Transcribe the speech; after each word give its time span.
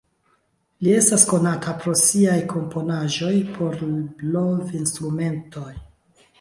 Li 0.87 0.95
estas 0.99 1.25
konata 1.31 1.73
pro 1.83 1.93
siaj 2.05 2.39
komponaĵoj 2.55 3.31
por 3.59 3.79
blovinstrumentoj. 3.85 5.71